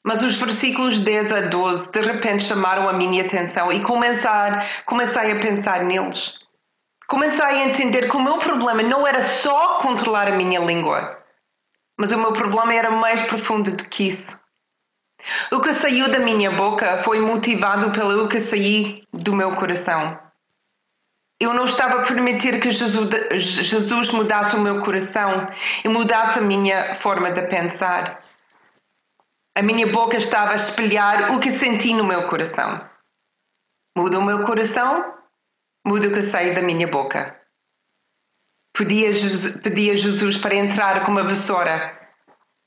Mas 0.02 0.22
os 0.22 0.36
versículos 0.36 1.00
10 1.00 1.32
a 1.32 1.40
12 1.42 1.92
de 1.92 2.00
repente 2.00 2.44
chamaram 2.44 2.88
a 2.88 2.94
minha 2.94 3.22
atenção 3.22 3.70
e 3.70 3.82
comecei 3.82 5.32
a 5.32 5.40
pensar 5.40 5.84
neles 5.84 6.34
comecei 7.06 7.44
a 7.44 7.64
entender 7.64 8.08
que 8.08 8.16
o 8.16 8.22
meu 8.22 8.38
problema 8.38 8.82
não 8.82 9.06
era 9.06 9.22
só 9.22 9.78
controlar 9.78 10.28
a 10.28 10.36
minha 10.36 10.60
língua, 10.60 11.18
mas 11.98 12.12
o 12.12 12.18
meu 12.18 12.32
problema 12.32 12.74
era 12.74 12.90
mais 12.90 13.22
profundo 13.22 13.72
do 13.72 13.88
que 13.88 14.08
isso. 14.08 14.40
O 15.50 15.60
que 15.60 15.72
saiu 15.72 16.10
da 16.10 16.18
minha 16.18 16.50
boca 16.50 17.02
foi 17.02 17.20
motivado 17.20 17.92
pelo 17.92 18.28
que 18.28 18.40
saiu 18.40 19.02
do 19.12 19.32
meu 19.32 19.56
coração. 19.56 20.18
Eu 21.40 21.52
não 21.52 21.64
estava 21.64 22.00
a 22.00 22.06
permitir 22.06 22.60
que 22.60 22.70
Jesus 22.70 24.10
mudasse 24.10 24.54
o 24.56 24.60
meu 24.60 24.80
coração 24.80 25.48
e 25.84 25.88
mudasse 25.88 26.38
a 26.38 26.42
minha 26.42 26.94
forma 26.94 27.30
de 27.30 27.42
pensar. 27.48 28.22
A 29.56 29.62
minha 29.62 29.86
boca 29.86 30.16
estava 30.16 30.52
a 30.52 30.56
espelhar 30.56 31.34
o 31.34 31.40
que 31.40 31.50
senti 31.50 31.94
no 31.94 32.04
meu 32.04 32.28
coração. 32.28 32.88
Muda 33.96 34.18
o 34.18 34.24
meu 34.24 34.44
coração, 34.44 35.14
muda 35.84 36.08
o 36.08 36.12
que 36.12 36.22
sai 36.22 36.52
da 36.52 36.62
minha 36.62 36.88
boca. 36.88 37.38
Pedi 38.76 39.06
a, 39.06 39.12
Jesus, 39.12 39.56
pedi 39.62 39.90
a 39.90 39.94
Jesus 39.94 40.36
para 40.36 40.56
entrar 40.56 41.04
com 41.04 41.12
uma 41.12 41.22
vassoura 41.22 41.96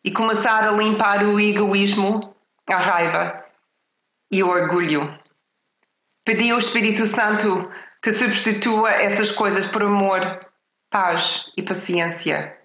e 0.04 0.12
começar 0.12 0.64
a 0.64 0.72
limpar 0.72 1.24
o 1.24 1.40
egoísmo, 1.40 2.36
a 2.70 2.78
raiva 2.78 3.36
e 4.32 4.42
o 4.42 4.48
orgulho. 4.48 5.20
Pedi 6.26 6.52
ao 6.52 6.60
Espírito 6.60 7.06
Santo 7.06 7.70
que 8.02 8.12
substitua 8.12 8.92
essas 8.92 9.32
coisas 9.32 9.66
por 9.66 9.84
amor, 9.84 10.22
paz 10.90 11.52
e 11.58 11.64
paciência. 11.64 12.58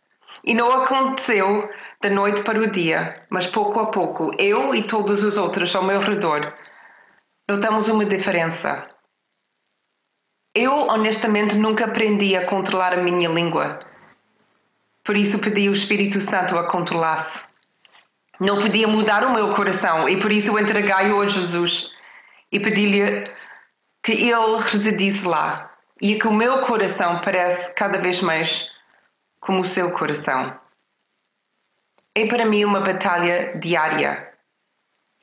E 0.44 0.54
não 0.54 0.82
aconteceu 0.82 1.68
da 2.00 2.10
noite 2.10 2.42
para 2.42 2.60
o 2.60 2.70
dia, 2.70 3.14
mas 3.30 3.46
pouco 3.46 3.80
a 3.80 3.86
pouco, 3.86 4.30
eu 4.38 4.74
e 4.74 4.86
todos 4.86 5.22
os 5.22 5.36
outros 5.36 5.74
ao 5.74 5.84
meu 5.84 6.00
redor 6.00 6.52
notamos 7.48 7.88
uma 7.88 8.04
diferença. 8.04 8.91
Eu, 10.54 10.88
honestamente, 10.88 11.56
nunca 11.56 11.86
aprendi 11.86 12.36
a 12.36 12.46
controlar 12.46 12.92
a 12.92 13.02
minha 13.02 13.28
língua. 13.28 13.78
Por 15.02 15.16
isso 15.16 15.38
pedi 15.38 15.68
o 15.68 15.72
Espírito 15.72 16.20
Santo 16.20 16.58
a 16.58 16.68
controlasse. 16.68 17.48
Não 18.38 18.58
podia 18.58 18.86
mudar 18.86 19.24
o 19.24 19.32
meu 19.32 19.54
coração 19.54 20.08
e 20.08 20.20
por 20.20 20.32
isso 20.32 20.58
entreguei-o 20.58 21.20
a 21.22 21.28
Jesus 21.28 21.90
e 22.50 22.60
pedi-lhe 22.60 23.24
que 24.02 24.12
ele 24.12 24.56
residisse 24.58 25.26
lá 25.26 25.70
e 26.00 26.18
que 26.18 26.26
o 26.26 26.34
meu 26.34 26.60
coração 26.60 27.20
parece 27.20 27.72
cada 27.74 28.00
vez 28.00 28.20
mais 28.20 28.70
como 29.40 29.60
o 29.60 29.64
seu 29.64 29.90
coração. 29.92 30.54
É 32.14 32.26
para 32.26 32.44
mim 32.44 32.64
uma 32.64 32.80
batalha 32.80 33.56
diária. 33.58 34.32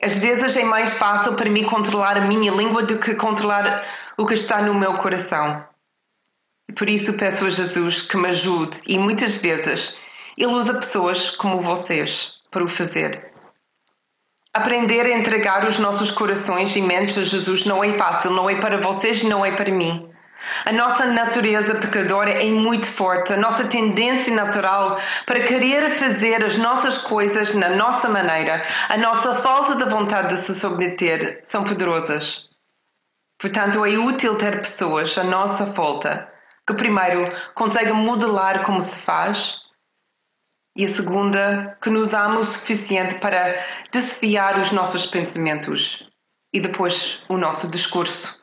Às 0.02 0.16
vezes 0.18 0.56
é 0.56 0.64
mais 0.64 0.94
fácil 0.94 1.36
para 1.36 1.50
mim 1.50 1.64
controlar 1.64 2.16
a 2.16 2.26
minha 2.26 2.50
língua 2.50 2.82
do 2.82 2.98
que 2.98 3.14
controlar 3.14 3.84
o 4.20 4.26
que 4.26 4.34
está 4.34 4.60
no 4.60 4.74
meu 4.74 4.98
coração. 4.98 5.64
Por 6.76 6.90
isso 6.90 7.16
peço 7.16 7.46
a 7.46 7.50
Jesus 7.50 8.02
que 8.02 8.18
me 8.18 8.28
ajude 8.28 8.76
e 8.86 8.98
muitas 8.98 9.38
vezes 9.38 9.96
Ele 10.36 10.52
usa 10.52 10.74
pessoas 10.74 11.30
como 11.30 11.62
vocês 11.62 12.34
para 12.50 12.62
o 12.62 12.68
fazer. 12.68 13.32
Aprender 14.52 15.06
a 15.06 15.16
entregar 15.16 15.66
os 15.66 15.78
nossos 15.78 16.10
corações 16.10 16.76
e 16.76 16.82
mentes 16.82 17.16
a 17.16 17.24
Jesus 17.24 17.64
não 17.64 17.82
é 17.82 17.96
fácil, 17.96 18.30
não 18.32 18.50
é 18.50 18.60
para 18.60 18.78
vocês 18.78 19.22
e 19.22 19.26
não 19.26 19.42
é 19.42 19.56
para 19.56 19.72
mim. 19.72 20.12
A 20.66 20.72
nossa 20.72 21.06
natureza 21.06 21.76
pecadora 21.76 22.30
é 22.30 22.50
muito 22.50 22.92
forte, 22.92 23.32
a 23.32 23.38
nossa 23.38 23.64
tendência 23.68 24.34
natural 24.34 24.98
para 25.24 25.44
querer 25.44 25.90
fazer 25.92 26.44
as 26.44 26.58
nossas 26.58 26.98
coisas 26.98 27.54
na 27.54 27.70
nossa 27.70 28.10
maneira, 28.10 28.60
a 28.90 28.98
nossa 28.98 29.34
falta 29.34 29.76
de 29.76 29.90
vontade 29.90 30.34
de 30.34 30.40
se 30.40 30.54
submeter 30.54 31.40
são 31.42 31.64
poderosas. 31.64 32.49
Portanto, 33.40 33.86
é 33.86 33.96
útil 33.96 34.36
ter 34.36 34.58
pessoas 34.58 35.16
à 35.16 35.24
nossa 35.24 35.64
volta 35.64 36.30
que, 36.66 36.74
primeiro, 36.74 37.26
conseguem 37.54 37.94
modelar 37.94 38.62
como 38.62 38.80
se 38.80 39.00
faz 39.00 39.56
e 40.76 40.84
a 40.84 40.88
segunda, 40.88 41.76
que 41.82 41.90
nos 41.90 42.14
amam 42.14 42.40
o 42.40 42.44
suficiente 42.44 43.18
para 43.18 43.54
desfiar 43.90 44.58
os 44.58 44.70
nossos 44.72 45.06
pensamentos 45.06 46.06
e 46.52 46.60
depois 46.60 47.20
o 47.28 47.36
nosso 47.36 47.70
discurso. 47.70 48.38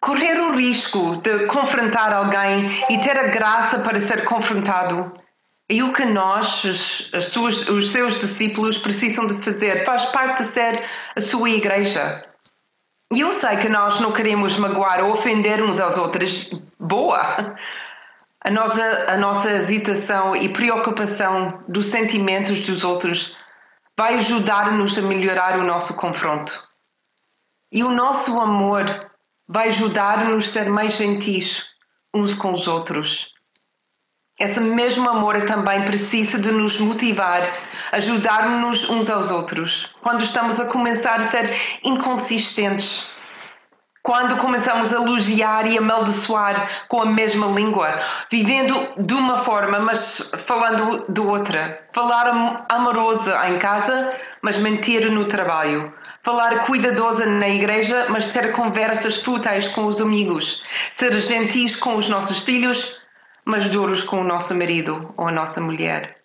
Correr 0.00 0.40
o 0.40 0.52
risco 0.52 1.16
de 1.16 1.46
confrontar 1.46 2.12
alguém 2.14 2.66
e 2.88 2.98
ter 2.98 3.18
a 3.18 3.28
graça 3.28 3.80
para 3.80 4.00
ser 4.00 4.24
confrontado 4.24 5.12
é 5.68 5.82
o 5.84 5.92
que 5.92 6.06
nós, 6.06 6.64
os, 6.64 7.68
os 7.68 7.92
seus 7.92 8.18
discípulos, 8.18 8.78
precisam 8.78 9.26
de 9.26 9.34
fazer. 9.44 9.84
Faz 9.84 10.06
parte 10.06 10.42
de 10.42 10.48
ser 10.48 10.82
a 11.14 11.20
sua 11.20 11.50
igreja. 11.50 12.29
E 13.12 13.20
eu 13.20 13.32
sei 13.32 13.56
que 13.56 13.68
nós 13.68 13.98
não 13.98 14.12
queremos 14.12 14.56
magoar 14.56 15.02
ou 15.02 15.12
ofender 15.12 15.60
uns 15.62 15.80
aos 15.80 15.98
outros. 15.98 16.50
Boa! 16.78 17.56
A 18.42 18.50
nossa, 18.50 19.12
a 19.12 19.16
nossa 19.18 19.50
hesitação 19.50 20.34
e 20.34 20.52
preocupação 20.52 21.62
dos 21.68 21.86
sentimentos 21.86 22.60
dos 22.60 22.84
outros 22.84 23.36
vai 23.98 24.14
ajudar-nos 24.14 24.96
a 24.96 25.02
melhorar 25.02 25.58
o 25.58 25.66
nosso 25.66 25.96
confronto. 25.96 26.66
E 27.72 27.82
o 27.82 27.90
nosso 27.90 28.40
amor 28.40 28.86
vai 29.46 29.68
ajudar-nos 29.68 30.48
a 30.48 30.52
ser 30.52 30.70
mais 30.70 30.96
gentis 30.96 31.68
uns 32.14 32.34
com 32.34 32.52
os 32.52 32.66
outros. 32.66 33.34
Esse 34.40 34.58
mesmo 34.58 35.10
amor 35.10 35.42
também 35.42 35.84
precisa 35.84 36.38
de 36.38 36.50
nos 36.50 36.80
motivar, 36.80 37.42
ajudar-nos 37.92 38.88
uns 38.88 39.10
aos 39.10 39.30
outros. 39.30 39.94
Quando 40.00 40.22
estamos 40.22 40.58
a 40.58 40.64
começar 40.64 41.20
a 41.20 41.24
ser 41.24 41.54
inconsistentes, 41.84 43.12
quando 44.02 44.38
começamos 44.38 44.94
a 44.94 44.96
elogiar 44.96 45.66
e 45.66 45.76
amaldiçoar 45.76 46.86
com 46.88 47.02
a 47.02 47.04
mesma 47.04 47.48
língua, 47.48 47.98
vivendo 48.32 48.74
de 48.96 49.12
uma 49.12 49.40
forma, 49.40 49.78
mas 49.78 50.32
falando 50.38 51.04
de 51.06 51.20
outra. 51.20 51.86
Falar 51.92 52.64
amorosa 52.70 53.46
em 53.46 53.58
casa, 53.58 54.10
mas 54.40 54.56
mentir 54.56 55.10
no 55.12 55.26
trabalho. 55.26 55.92
Falar 56.22 56.64
cuidadosa 56.64 57.26
na 57.26 57.48
igreja, 57.48 58.06
mas 58.08 58.32
ter 58.32 58.52
conversas 58.52 59.18
fúteis 59.18 59.68
com 59.68 59.86
os 59.86 60.00
amigos. 60.00 60.62
Ser 60.90 61.12
gentis 61.18 61.76
com 61.76 61.96
os 61.96 62.08
nossos 62.08 62.38
filhos, 62.38 62.99
mas 63.44 63.68
duros 63.68 64.02
com 64.02 64.20
o 64.20 64.24
nosso 64.24 64.54
marido 64.54 65.12
ou 65.16 65.28
a 65.28 65.32
nossa 65.32 65.60
mulher. 65.60 66.22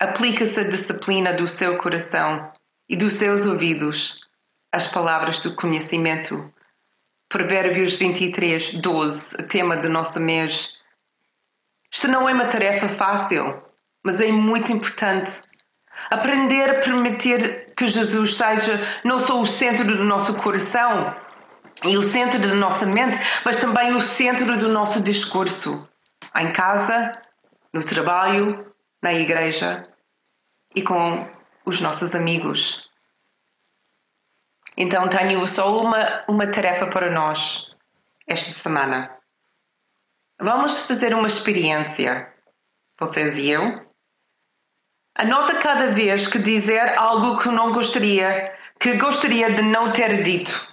Aplica-se 0.00 0.60
a 0.60 0.68
disciplina 0.68 1.32
do 1.32 1.46
seu 1.46 1.78
coração 1.78 2.52
e 2.88 2.96
dos 2.96 3.14
seus 3.14 3.46
ouvidos 3.46 4.20
as 4.72 4.88
palavras 4.88 5.38
do 5.38 5.54
conhecimento. 5.54 6.52
Provérbios 7.28 7.94
23, 7.94 8.74
12, 8.74 9.36
tema 9.48 9.76
do 9.76 9.88
nosso 9.88 10.18
mês. 10.20 10.76
Isto 11.90 12.08
não 12.08 12.28
é 12.28 12.32
uma 12.32 12.46
tarefa 12.46 12.88
fácil, 12.88 13.62
mas 14.02 14.20
é 14.20 14.32
muito 14.32 14.72
importante. 14.72 15.42
Aprender 16.10 16.70
a 16.70 16.80
permitir 16.80 17.72
que 17.76 17.86
Jesus 17.86 18.34
seja 18.34 18.82
não 19.04 19.18
só 19.20 19.40
o 19.40 19.46
centro 19.46 19.86
do 19.86 20.04
nosso 20.04 20.36
coração 20.38 21.14
e 21.84 21.96
o 21.96 22.02
centro 22.02 22.40
da 22.40 22.54
nossa 22.54 22.86
mente, 22.86 23.18
mas 23.44 23.58
também 23.58 23.90
o 23.90 24.00
centro 24.00 24.56
do 24.56 24.68
nosso 24.68 25.02
discurso. 25.02 25.88
Em 26.34 26.52
casa, 26.52 27.20
no 27.72 27.84
trabalho, 27.84 28.72
na 29.02 29.12
igreja 29.12 29.88
e 30.74 30.82
com 30.82 31.28
os 31.64 31.80
nossos 31.80 32.14
amigos. 32.14 32.88
Então 34.76 35.08
tenho 35.08 35.46
só 35.46 35.78
uma, 35.78 36.24
uma 36.28 36.46
tarefa 36.46 36.86
para 36.86 37.10
nós 37.10 37.60
esta 38.26 38.50
semana. 38.50 39.10
Vamos 40.40 40.86
fazer 40.86 41.14
uma 41.14 41.28
experiência, 41.28 42.32
vocês 42.98 43.38
e 43.38 43.50
eu. 43.50 43.86
Anota 45.14 45.58
cada 45.58 45.92
vez 45.92 46.26
que 46.26 46.38
dizer 46.38 46.96
algo 46.96 47.38
que 47.38 47.48
não 47.48 47.72
gostaria, 47.72 48.56
que 48.80 48.94
gostaria 48.94 49.52
de 49.54 49.62
não 49.62 49.92
ter 49.92 50.22
dito. 50.22 50.71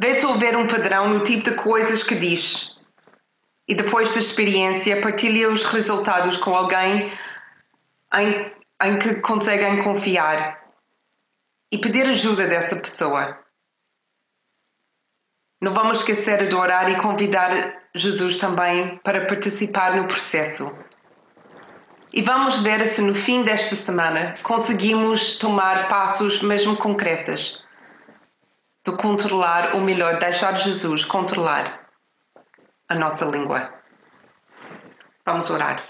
Vê 0.00 0.14
se 0.14 0.24
houver 0.24 0.56
um 0.56 0.68
padrão 0.68 1.08
no 1.08 1.22
tipo 1.24 1.42
de 1.42 1.56
coisas 1.56 2.04
que 2.04 2.14
diz. 2.14 2.76
E 3.66 3.74
depois 3.74 4.12
da 4.12 4.20
experiência, 4.20 5.00
partilha 5.00 5.50
os 5.50 5.64
resultados 5.64 6.36
com 6.36 6.54
alguém 6.54 7.12
em, 8.14 8.52
em 8.82 8.98
que 8.98 9.20
conseguem 9.20 9.82
confiar 9.82 10.62
e 11.70 11.78
pedir 11.78 12.06
ajuda 12.08 12.46
dessa 12.46 12.76
pessoa. 12.76 13.38
Não 15.60 15.74
vamos 15.74 15.98
esquecer 15.98 16.46
de 16.46 16.54
orar 16.54 16.88
e 16.88 17.00
convidar 17.00 17.50
Jesus 17.92 18.36
também 18.36 18.98
para 18.98 19.26
participar 19.26 19.96
no 19.96 20.06
processo. 20.06 20.72
E 22.12 22.22
vamos 22.22 22.60
ver 22.60 22.86
se 22.86 23.02
no 23.02 23.16
fim 23.16 23.42
desta 23.42 23.74
semana 23.74 24.38
conseguimos 24.44 25.36
tomar 25.36 25.88
passos 25.88 26.40
mesmo 26.40 26.76
concretos 26.76 27.67
de 28.90 28.96
controlar, 28.96 29.74
ou 29.74 29.80
melhor, 29.80 30.18
deixar 30.18 30.56
Jesus 30.56 31.04
controlar 31.04 31.86
a 32.88 32.94
nossa 32.94 33.24
língua. 33.26 33.70
Vamos 35.26 35.50
orar. 35.50 35.84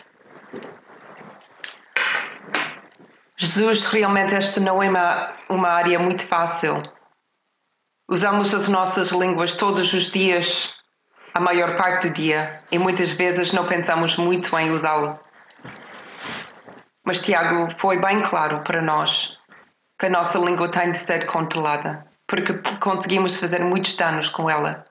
Jesus, 3.36 3.86
realmente 3.86 4.34
esta 4.34 4.60
não 4.60 4.82
é 4.82 4.88
uma, 4.88 5.32
uma 5.48 5.68
área 5.68 5.98
muito 6.00 6.26
fácil. 6.26 6.82
Usamos 8.10 8.52
as 8.52 8.66
nossas 8.66 9.10
línguas 9.10 9.54
todos 9.54 9.92
os 9.92 10.10
dias, 10.10 10.74
a 11.32 11.40
maior 11.40 11.76
parte 11.76 12.08
do 12.08 12.14
dia, 12.14 12.56
e 12.72 12.78
muitas 12.78 13.12
vezes 13.12 13.52
não 13.52 13.64
pensamos 13.64 14.16
muito 14.16 14.58
em 14.58 14.70
usá-lo. 14.70 15.20
Mas 17.04 17.20
Tiago 17.20 17.70
foi 17.78 18.00
bem 18.00 18.22
claro 18.22 18.62
para 18.64 18.82
nós 18.82 19.38
que 19.98 20.06
a 20.06 20.10
nossa 20.10 20.38
língua 20.38 20.68
tem 20.68 20.90
de 20.90 20.98
ser 20.98 21.26
controlada, 21.26 22.07
porque 22.28 22.52
conseguimos 22.78 23.38
fazer 23.38 23.64
muitos 23.64 23.94
danos 23.94 24.28
com 24.28 24.48
ela. 24.48 24.84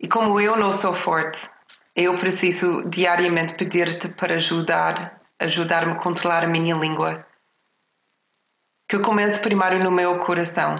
E 0.00 0.08
como 0.08 0.40
eu 0.40 0.56
não 0.56 0.72
sou 0.72 0.94
forte, 0.94 1.50
eu 1.94 2.14
preciso 2.14 2.88
diariamente 2.88 3.56
pedir-te 3.56 4.08
para 4.08 4.36
ajudar 4.36 5.20
ajudar-me 5.38 5.92
a 5.92 5.96
controlar 5.96 6.44
a 6.44 6.48
minha 6.48 6.74
língua. 6.74 7.26
Que 8.88 8.96
eu 8.96 9.02
comece 9.02 9.40
primeiro 9.40 9.82
no 9.82 9.90
meu 9.90 10.18
coração. 10.20 10.76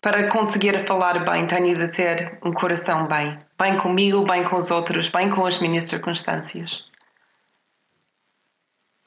Para 0.00 0.28
conseguir 0.28 0.86
falar 0.86 1.24
bem, 1.24 1.46
tenho 1.46 1.74
de 1.74 1.88
ter 1.88 2.38
um 2.44 2.52
coração 2.52 3.08
bem. 3.08 3.38
Bem 3.58 3.78
comigo, 3.78 4.24
bem 4.24 4.44
com 4.44 4.56
os 4.56 4.70
outros, 4.70 5.08
bem 5.10 5.30
com 5.30 5.44
as 5.44 5.58
minhas 5.58 5.84
circunstâncias. 5.84 6.84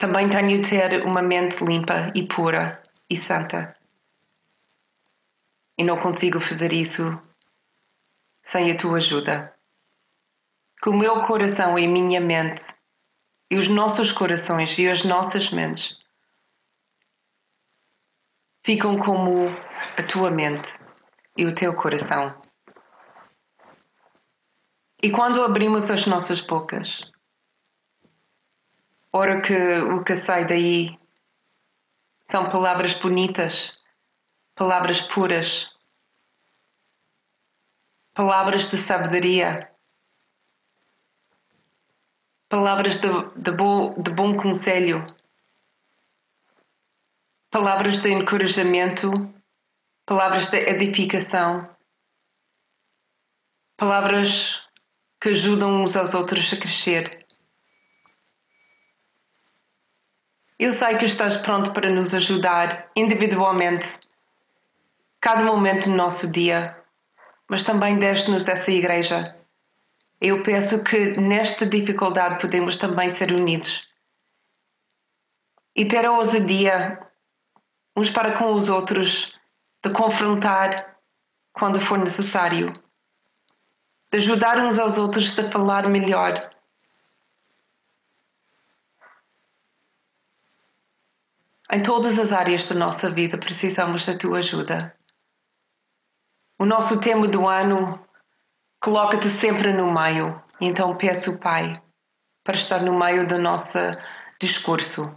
Também 0.00 0.30
tenho 0.30 0.62
ter 0.62 1.04
uma 1.04 1.20
mente 1.20 1.62
limpa 1.62 2.10
e 2.14 2.26
pura 2.26 2.82
e 3.10 3.18
santa. 3.18 3.74
E 5.76 5.84
não 5.84 6.00
consigo 6.00 6.40
fazer 6.40 6.72
isso 6.72 7.20
sem 8.42 8.72
a 8.72 8.76
tua 8.78 8.96
ajuda. 8.96 9.54
Que 10.82 10.88
o 10.88 10.96
meu 10.96 11.20
coração 11.20 11.78
e 11.78 11.84
a 11.84 11.88
minha 11.88 12.18
mente 12.18 12.62
e 13.50 13.58
os 13.58 13.68
nossos 13.68 14.10
corações 14.10 14.78
e 14.78 14.88
as 14.88 15.04
nossas 15.04 15.50
mentes 15.50 15.98
ficam 18.64 18.96
como 18.96 19.48
a 19.98 20.02
tua 20.02 20.30
mente 20.30 20.78
e 21.36 21.44
o 21.44 21.54
teu 21.54 21.74
coração. 21.74 22.34
E 25.02 25.10
quando 25.10 25.44
abrimos 25.44 25.90
as 25.90 26.06
nossas 26.06 26.40
bocas, 26.40 27.02
ora 29.12 29.40
que 29.40 29.54
o 29.94 30.02
que 30.04 30.16
sai 30.16 30.46
daí 30.46 30.98
são 32.24 32.48
palavras 32.48 32.94
bonitas, 32.94 33.78
palavras 34.54 35.00
puras, 35.02 35.66
palavras 38.14 38.70
de 38.70 38.78
sabedoria 38.78 39.70
palavras 42.50 42.98
de, 42.98 43.08
de, 43.36 43.52
bo, 43.52 43.94
de 43.96 44.10
bom 44.10 44.36
conselho, 44.36 45.06
palavras 47.48 47.98
de 47.98 48.10
encorajamento, 48.10 49.08
palavras 50.04 50.48
de 50.48 50.58
edificação, 50.58 51.70
palavras 53.76 54.60
que 55.20 55.28
ajudam 55.28 55.84
uns 55.84 55.96
aos 55.96 56.12
outros 56.12 56.52
a 56.52 56.56
crescer. 56.56 57.19
Eu 60.60 60.72
sei 60.72 60.98
que 60.98 61.06
estás 61.06 61.38
pronto 61.38 61.72
para 61.72 61.88
nos 61.90 62.12
ajudar 62.14 62.90
individualmente, 62.94 63.98
cada 65.18 65.42
momento 65.42 65.88
do 65.88 65.96
nosso 65.96 66.30
dia, 66.30 66.76
mas 67.48 67.64
também 67.64 67.98
deste-nos 67.98 68.46
essa 68.46 68.70
igreja 68.70 69.34
eu 70.20 70.42
penso 70.42 70.84
que 70.84 71.18
nesta 71.18 71.64
dificuldade 71.64 72.38
podemos 72.42 72.76
também 72.76 73.12
ser 73.14 73.32
unidos 73.32 73.88
e 75.74 75.86
ter 75.86 76.04
a 76.04 76.12
ousadia 76.12 77.00
uns 77.96 78.10
para 78.10 78.36
com 78.36 78.52
os 78.52 78.68
outros 78.68 79.32
de 79.82 79.90
confrontar 79.90 80.98
quando 81.54 81.80
for 81.80 81.98
necessário, 81.98 82.70
de 84.10 84.18
ajudar 84.18 84.58
uns 84.58 84.78
aos 84.78 84.98
outros 84.98 85.36
a 85.38 85.50
falar 85.50 85.88
melhor. 85.88 86.50
Em 91.72 91.82
todas 91.82 92.18
as 92.18 92.32
áreas 92.32 92.64
da 92.64 92.74
nossa 92.74 93.10
vida 93.10 93.38
precisamos 93.38 94.04
da 94.06 94.16
tua 94.16 94.38
ajuda. 94.38 94.94
O 96.58 96.66
nosso 96.66 97.00
tema 97.00 97.28
do 97.28 97.46
ano 97.48 97.98
Coloca-te 98.82 99.28
sempre 99.28 99.74
no 99.74 99.92
meio. 99.92 100.42
Então 100.58 100.96
peço, 100.96 101.38
Pai, 101.38 101.74
para 102.42 102.56
estar 102.56 102.80
no 102.80 102.98
meio 102.98 103.26
do 103.26 103.38
nosso 103.38 103.78
discurso. 104.40 105.12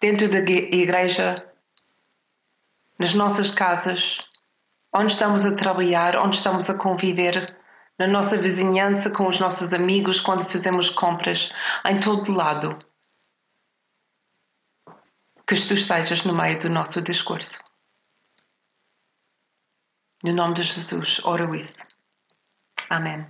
Dentro 0.00 0.30
da 0.30 0.38
igreja, 0.38 1.44
nas 2.98 3.12
nossas 3.12 3.50
casas, 3.50 4.18
onde 4.94 5.12
estamos 5.12 5.44
a 5.44 5.54
trabalhar, 5.54 6.16
onde 6.16 6.36
estamos 6.36 6.70
a 6.70 6.78
conviver, 6.78 7.54
na 7.98 8.06
nossa 8.06 8.38
vizinhança, 8.38 9.10
com 9.10 9.28
os 9.28 9.38
nossos 9.38 9.74
amigos, 9.74 10.22
quando 10.22 10.46
fazemos 10.46 10.88
compras, 10.88 11.52
em 11.84 12.00
todo 12.00 12.34
lado. 12.34 12.78
Que 15.50 15.66
tu 15.66 15.74
estejas 15.74 16.22
no 16.22 16.32
meio 16.32 16.60
do 16.60 16.70
nosso 16.70 17.02
discurso. 17.02 17.60
No 20.22 20.32
nome 20.32 20.54
de 20.54 20.62
Jesus, 20.62 21.20
oro 21.24 21.52
isso. 21.56 21.84
Amém. 22.88 23.26